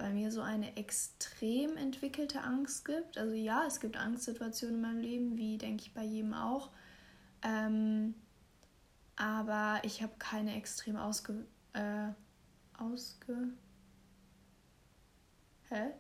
[0.01, 3.19] bei mir so eine extrem entwickelte Angst gibt.
[3.19, 6.71] Also ja, es gibt Angstsituationen in meinem Leben, wie denke ich bei jedem auch.
[7.43, 8.15] Ähm,
[9.17, 11.45] aber ich habe keine extrem ausge...
[11.75, 12.09] Äh,
[12.79, 13.49] ausge...
[15.69, 15.91] Hä?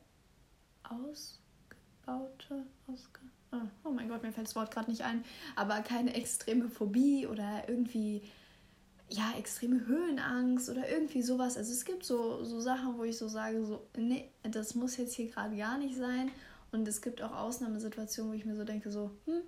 [0.83, 2.65] Ausgebaute...
[2.87, 3.21] Ausge...
[3.53, 5.25] Ah, oh mein Gott, mir fällt das Wort gerade nicht ein,
[5.57, 8.23] aber keine extreme Phobie oder irgendwie,
[9.13, 11.57] ja, extreme Höhenangst oder irgendwie sowas.
[11.57, 15.15] Also es gibt so, so Sachen, wo ich so sage, so, nee, das muss jetzt
[15.15, 16.31] hier gerade gar nicht sein.
[16.71, 19.43] Und es gibt auch Ausnahmesituationen, wo ich mir so denke, so, hm,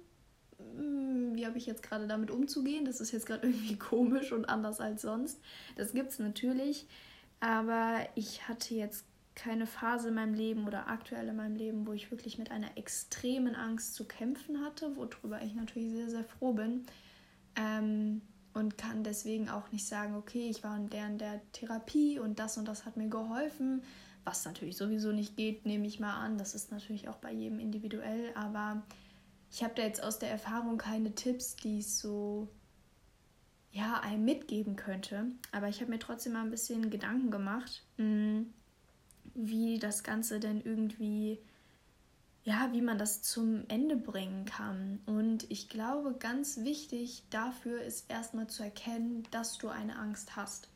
[0.77, 2.85] hm wie habe ich jetzt gerade damit umzugehen?
[2.85, 5.41] Das ist jetzt gerade irgendwie komisch und anders als sonst.
[5.77, 6.87] Das gibt es natürlich,
[7.39, 11.93] aber ich hatte jetzt keine Phase in meinem Leben oder aktuell in meinem Leben, wo
[11.93, 16.53] ich wirklich mit einer extremen Angst zu kämpfen hatte, worüber ich natürlich sehr, sehr froh
[16.53, 16.85] bin.
[17.57, 18.21] Ähm,
[18.55, 22.39] und kann deswegen auch nicht sagen, okay, ich war in der, in der Therapie und
[22.39, 23.83] das und das hat mir geholfen.
[24.25, 26.39] Was natürlich sowieso nicht geht, nehme ich mal an.
[26.39, 28.31] Das ist natürlich auch bei jedem individuell.
[28.35, 28.83] Aber
[29.51, 32.49] ich habe da jetzt aus der Erfahrung keine Tipps, die ich so
[33.73, 35.27] ja, einem mitgeben könnte.
[35.51, 37.85] Aber ich habe mir trotzdem mal ein bisschen Gedanken gemacht.
[37.97, 38.45] Mh,
[39.35, 41.39] wie das Ganze denn irgendwie
[42.45, 45.01] ja, wie man das zum Ende bringen kann.
[45.07, 50.69] Und ich glaube, ganz wichtig dafür ist erstmal zu erkennen, dass du eine Angst hast.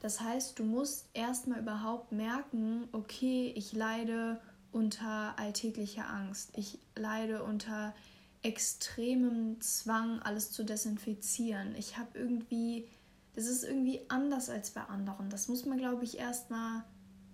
[0.00, 4.40] Das heißt, du musst erstmal überhaupt merken, okay, ich leide
[4.72, 6.50] unter alltäglicher Angst.
[6.56, 7.94] Ich leide unter
[8.42, 11.76] extremem Zwang, alles zu desinfizieren.
[11.76, 12.88] Ich habe irgendwie,
[13.34, 15.28] das ist irgendwie anders als bei anderen.
[15.28, 16.82] Das muss man, glaube ich, erstmal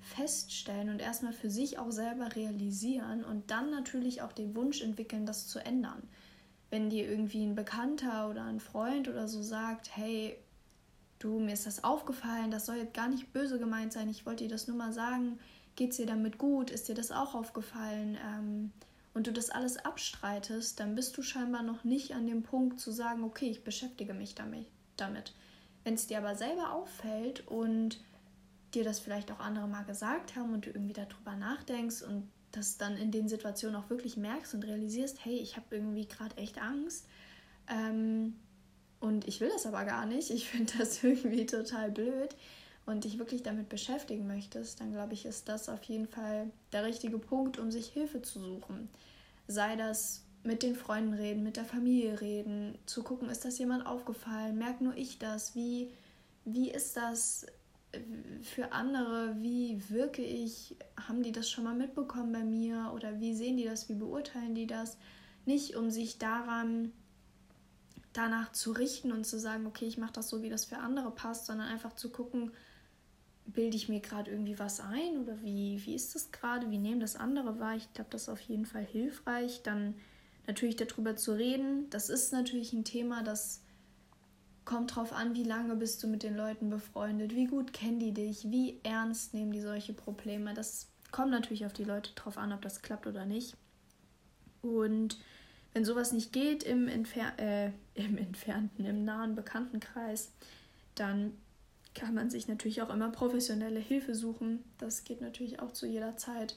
[0.08, 5.26] feststellen und erstmal für sich auch selber realisieren und dann natürlich auch den Wunsch entwickeln,
[5.26, 6.02] das zu ändern.
[6.70, 10.36] Wenn dir irgendwie ein Bekannter oder ein Freund oder so sagt, hey,
[11.18, 14.44] du, mir ist das aufgefallen, das soll jetzt gar nicht böse gemeint sein, ich wollte
[14.44, 15.38] dir das nur mal sagen,
[15.76, 18.72] geht es dir damit gut, ist dir das auch aufgefallen ähm,
[19.14, 22.92] und du das alles abstreitest, dann bist du scheinbar noch nicht an dem Punkt zu
[22.92, 24.66] sagen, okay, ich beschäftige mich damit.
[24.96, 25.32] damit.
[25.84, 28.00] Wenn es dir aber selber auffällt und
[28.78, 32.78] dir das vielleicht auch andere mal gesagt haben und du irgendwie darüber nachdenkst und das
[32.78, 36.60] dann in den Situationen auch wirklich merkst und realisierst, hey, ich habe irgendwie gerade echt
[36.60, 37.06] Angst
[37.68, 38.36] ähm,
[39.00, 42.34] und ich will das aber gar nicht, ich finde das irgendwie total blöd
[42.86, 46.84] und dich wirklich damit beschäftigen möchtest, dann glaube ich, ist das auf jeden Fall der
[46.84, 48.88] richtige Punkt, um sich Hilfe zu suchen.
[49.46, 53.86] Sei das mit den Freunden reden, mit der Familie reden, zu gucken, ist das jemand
[53.86, 55.90] aufgefallen, merkt nur ich das, wie,
[56.46, 57.44] wie ist das
[58.42, 60.76] für andere, wie wirke ich,
[61.08, 64.54] haben die das schon mal mitbekommen bei mir oder wie sehen die das, wie beurteilen
[64.54, 64.98] die das?
[65.46, 66.92] Nicht um sich daran
[68.12, 71.10] danach zu richten und zu sagen, okay, ich mache das so, wie das für andere
[71.10, 72.52] passt, sondern einfach zu gucken,
[73.46, 77.00] bilde ich mir gerade irgendwie was ein oder wie, wie ist das gerade, wie nehmen
[77.00, 77.76] das andere wahr?
[77.76, 79.62] Ich glaube, das ist auf jeden Fall hilfreich.
[79.62, 79.94] Dann
[80.46, 81.88] natürlich darüber zu reden.
[81.90, 83.62] Das ist natürlich ein Thema, das
[84.68, 88.12] kommt drauf an, wie lange bist du mit den Leuten befreundet, wie gut kennen die
[88.12, 90.52] dich, wie ernst nehmen die solche Probleme.
[90.52, 93.56] Das kommt natürlich auf die Leute drauf an, ob das klappt oder nicht.
[94.60, 95.18] Und
[95.72, 100.32] wenn sowas nicht geht im, Entfer äh, im entfernten, im nahen Bekanntenkreis,
[100.94, 101.32] dann
[101.94, 104.62] kann man sich natürlich auch immer professionelle Hilfe suchen.
[104.76, 106.56] Das geht natürlich auch zu jeder Zeit.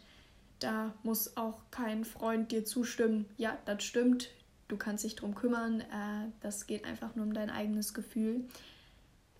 [0.59, 3.25] Da muss auch kein Freund dir zustimmen.
[3.37, 4.31] Ja, das stimmt
[4.71, 5.81] du kannst dich drum kümmern.
[5.81, 8.45] Äh, das geht einfach nur um dein eigenes Gefühl.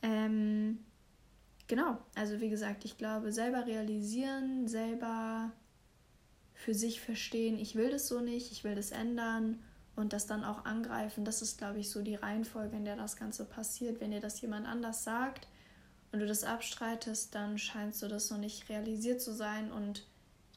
[0.01, 0.79] Ähm,
[1.67, 5.51] genau, also wie gesagt, ich glaube, selber realisieren, selber
[6.53, 9.59] für sich verstehen, ich will das so nicht, ich will das ändern
[9.95, 11.25] und das dann auch angreifen.
[11.25, 13.99] Das ist, glaube ich, so die Reihenfolge, in der das Ganze passiert.
[13.99, 15.47] Wenn dir das jemand anders sagt
[16.11, 20.05] und du das abstreitest, dann scheinst du das noch nicht realisiert zu sein und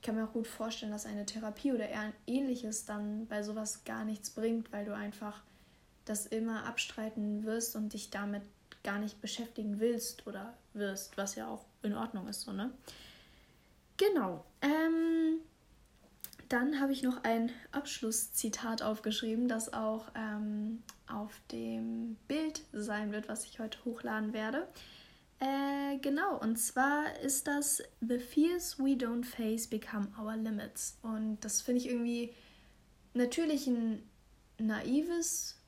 [0.05, 1.89] kann mir auch gut vorstellen, dass eine Therapie oder
[2.27, 5.43] ähnliches dann bei sowas gar nichts bringt, weil du einfach
[6.05, 8.43] das immer abstreiten wirst und dich damit
[8.85, 12.71] gar nicht beschäftigen willst oder wirst, was ja auch in Ordnung ist, so, ne?
[13.97, 14.45] Genau.
[14.61, 15.41] Ähm,
[16.49, 23.29] dann habe ich noch ein Abschlusszitat aufgeschrieben, das auch ähm, auf dem Bild sein wird,
[23.29, 24.69] was ich heute hochladen werde.
[25.41, 30.99] Äh, genau, und zwar ist das The fears we don't face become our limits.
[31.03, 32.33] Und das finde ich irgendwie
[33.15, 34.03] natürlich ein
[34.59, 35.59] naives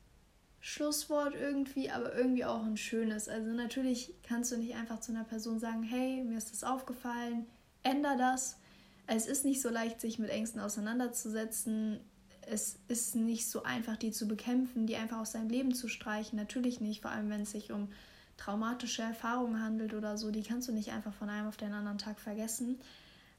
[0.61, 3.29] Schlusswort irgendwie, aber irgendwie auch ein schönes.
[3.29, 7.46] Also natürlich kannst du nicht einfach zu einer Person sagen, hey, mir ist das aufgefallen,
[7.83, 8.59] änder das.
[9.07, 12.00] Es ist nicht so leicht, sich mit Ängsten auseinanderzusetzen.
[12.40, 16.37] Es ist nicht so einfach, die zu bekämpfen, die einfach aus seinem Leben zu streichen.
[16.37, 17.88] Natürlich nicht, vor allem wenn es sich um
[18.37, 21.99] traumatische Erfahrungen handelt oder so, die kannst du nicht einfach von einem auf den anderen
[21.99, 22.79] Tag vergessen.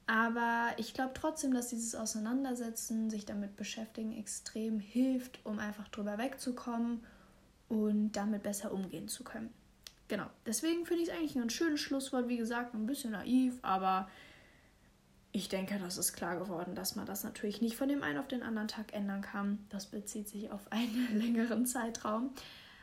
[0.07, 6.17] Aber ich glaube trotzdem, dass dieses Auseinandersetzen, sich damit beschäftigen, extrem hilft, um einfach drüber
[6.17, 7.03] wegzukommen
[7.67, 9.53] und damit besser umgehen zu können.
[10.07, 12.29] Genau, deswegen finde ich es eigentlich ein schönes Schlusswort.
[12.29, 14.07] Wie gesagt, ein bisschen naiv, aber
[15.33, 18.29] ich denke, das ist klar geworden, dass man das natürlich nicht von dem einen auf
[18.29, 19.59] den anderen Tag ändern kann.
[19.69, 22.31] Das bezieht sich auf einen längeren Zeitraum.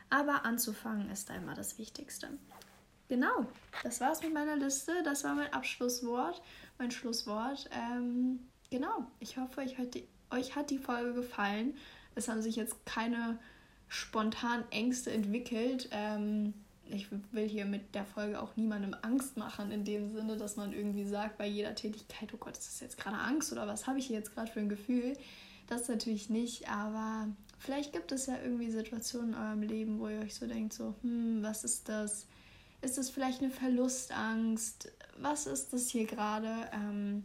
[0.09, 2.29] Aber anzufangen ist einmal das Wichtigste.
[3.07, 3.45] Genau,
[3.83, 4.91] das war's mit meiner Liste.
[5.03, 6.41] Das war mein Abschlusswort,
[6.79, 7.69] mein Schlusswort.
[7.71, 8.39] Ähm,
[8.71, 11.75] genau, ich hoffe, euch hat, die, euch hat die Folge gefallen.
[12.15, 13.37] Es haben sich jetzt keine
[13.87, 15.89] spontanen Ängste entwickelt.
[15.91, 16.53] Ähm,
[16.87, 20.73] ich will hier mit der Folge auch niemandem Angst machen, in dem Sinne, dass man
[20.73, 23.99] irgendwie sagt bei jeder Tätigkeit, oh Gott, ist das jetzt gerade Angst oder was habe
[23.99, 25.17] ich hier jetzt gerade für ein Gefühl?
[25.67, 27.27] Das natürlich nicht, aber
[27.65, 30.93] Vielleicht gibt es ja irgendwie Situationen in eurem Leben, wo ihr euch so denkt, so,
[31.01, 32.27] hm, was ist das?
[32.83, 34.91] Ist das vielleicht eine Verlustangst?
[35.17, 36.69] Was ist das hier gerade?
[36.71, 37.23] Ähm,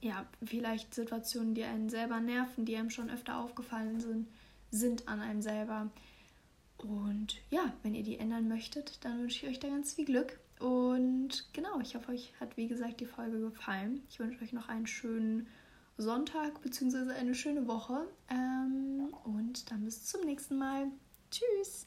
[0.00, 4.28] ja, vielleicht Situationen, die einen selber nerven, die einem schon öfter aufgefallen sind,
[4.70, 5.90] sind an einem selber.
[6.78, 10.40] Und ja, wenn ihr die ändern möchtet, dann wünsche ich euch da ganz viel Glück.
[10.58, 14.00] Und genau, ich hoffe, euch hat wie gesagt die Folge gefallen.
[14.08, 15.48] Ich wünsche euch noch einen schönen
[15.98, 17.12] Sonntag bzw.
[17.12, 18.06] eine schöne Woche.
[18.30, 20.86] Ähm, und dann bis zum nächsten Mal.
[21.30, 21.86] Tschüss!